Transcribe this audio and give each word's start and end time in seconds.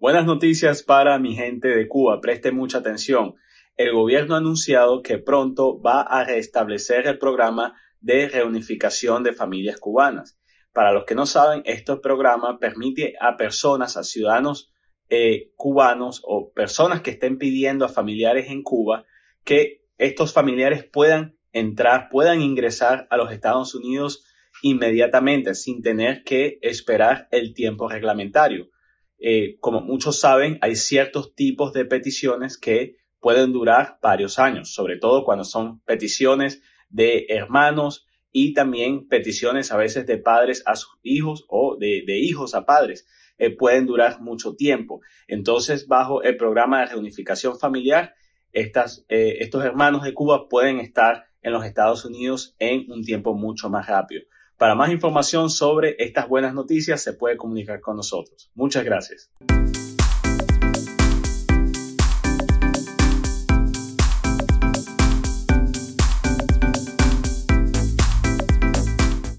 Buenas 0.00 0.26
noticias 0.26 0.82
para 0.82 1.16
mi 1.20 1.36
gente 1.36 1.68
de 1.68 1.86
Cuba. 1.86 2.20
Preste 2.20 2.50
mucha 2.50 2.78
atención. 2.78 3.36
El 3.76 3.92
gobierno 3.92 4.34
ha 4.34 4.38
anunciado 4.38 5.02
que 5.02 5.18
pronto 5.18 5.80
va 5.80 6.00
a 6.00 6.24
restablecer 6.24 7.06
el 7.06 7.18
programa 7.18 7.80
de 8.00 8.28
reunificación 8.28 9.22
de 9.22 9.34
familias 9.34 9.78
cubanas. 9.78 10.36
Para 10.72 10.92
los 10.92 11.04
que 11.04 11.14
no 11.14 11.26
saben, 11.26 11.62
este 11.66 11.96
programa 11.98 12.58
permite 12.58 13.14
a 13.20 13.36
personas, 13.36 13.96
a 13.96 14.02
ciudadanos 14.02 14.72
eh, 15.10 15.52
cubanos 15.54 16.22
o 16.24 16.50
personas 16.52 17.02
que 17.02 17.12
estén 17.12 17.38
pidiendo 17.38 17.84
a 17.84 17.88
familiares 17.88 18.48
en 18.48 18.64
Cuba 18.64 19.04
que 19.44 19.84
estos 19.96 20.32
familiares 20.32 20.84
puedan 20.84 21.38
entrar, 21.52 22.08
puedan 22.10 22.42
ingresar 22.42 23.06
a 23.10 23.16
los 23.16 23.32
Estados 23.32 23.74
Unidos 23.74 24.24
inmediatamente 24.62 25.54
sin 25.54 25.82
tener 25.82 26.22
que 26.24 26.58
esperar 26.62 27.28
el 27.30 27.54
tiempo 27.54 27.88
reglamentario. 27.88 28.70
Eh, 29.18 29.58
como 29.60 29.80
muchos 29.80 30.20
saben, 30.20 30.58
hay 30.62 30.76
ciertos 30.76 31.34
tipos 31.34 31.72
de 31.72 31.84
peticiones 31.84 32.56
que 32.58 32.96
pueden 33.20 33.52
durar 33.52 33.98
varios 34.02 34.38
años, 34.38 34.72
sobre 34.72 34.98
todo 34.98 35.24
cuando 35.24 35.44
son 35.44 35.80
peticiones 35.80 36.62
de 36.88 37.26
hermanos 37.28 38.06
y 38.32 38.54
también 38.54 39.08
peticiones 39.08 39.72
a 39.72 39.76
veces 39.76 40.06
de 40.06 40.16
padres 40.16 40.62
a 40.66 40.76
sus 40.76 40.98
hijos 41.02 41.44
o 41.48 41.76
de, 41.78 42.04
hijos 42.18 42.54
a 42.54 42.64
padres. 42.64 43.06
Eh, 43.38 43.50
pueden 43.50 43.86
durar 43.86 44.20
mucho 44.20 44.54
tiempo. 44.54 45.00
Entonces, 45.26 45.86
bajo 45.86 46.22
el 46.22 46.36
programa 46.36 46.80
de 46.80 46.86
reunificación 46.86 47.58
familiar, 47.58 48.14
estas, 48.52 49.04
eh, 49.08 49.38
estos 49.40 49.64
hermanos 49.64 50.02
de 50.02 50.14
Cuba 50.14 50.48
pueden 50.48 50.80
estar 50.80 51.29
en 51.42 51.52
los 51.52 51.64
Estados 51.64 52.04
Unidos 52.04 52.54
en 52.58 52.90
un 52.90 53.02
tiempo 53.02 53.34
mucho 53.34 53.68
más 53.68 53.86
rápido. 53.86 54.22
Para 54.56 54.74
más 54.74 54.90
información 54.90 55.48
sobre 55.48 55.96
estas 55.98 56.28
buenas 56.28 56.52
noticias 56.52 57.02
se 57.02 57.14
puede 57.14 57.36
comunicar 57.36 57.80
con 57.80 57.96
nosotros. 57.96 58.50
Muchas 58.54 58.84
gracias. 58.84 59.30